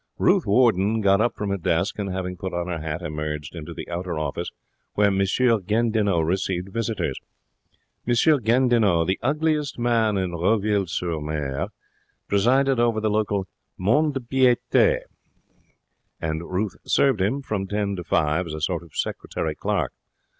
Ruth 0.17 0.47
Warden 0.47 0.99
got 1.01 1.21
up 1.21 1.35
from 1.35 1.51
her 1.51 1.59
desk 1.59 1.99
and, 1.99 2.11
having 2.11 2.35
put 2.35 2.55
on 2.55 2.65
her 2.67 2.79
hat, 2.79 3.03
emerged 3.03 3.53
into 3.53 3.71
the 3.71 3.87
outer 3.87 4.17
office 4.17 4.49
where 4.95 5.05
M. 5.09 5.21
Gandinot 5.67 6.25
received 6.25 6.73
visitors. 6.73 7.19
M. 8.07 8.15
Gandinot, 8.39 9.05
the 9.05 9.19
ugliest 9.21 9.77
man 9.77 10.17
in 10.17 10.31
Roville 10.31 10.87
sur 10.87 11.19
Mer, 11.21 11.67
presided 12.27 12.79
over 12.79 12.99
the 12.99 13.11
local 13.11 13.45
mont 13.77 14.15
de 14.15 14.21
piete, 14.21 15.01
and 16.19 16.49
Ruth 16.51 16.77
served 16.83 17.21
him, 17.21 17.43
from 17.43 17.67
ten 17.67 17.95
to 17.95 18.03
five, 18.03 18.47
as 18.47 18.55
a 18.55 18.59
sort 18.61 18.81
of 18.81 18.95
secretary 18.95 19.53
clerk. 19.53 19.93